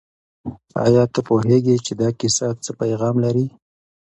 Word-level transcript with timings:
آیا 0.85 1.03
ته 1.13 1.19
پوهېږې 1.27 1.75
چې 1.85 1.93
دا 2.01 2.09
کیسه 2.19 2.47
څه 2.63 2.71
پیغام 2.81 3.15
لري؟ 3.25 3.45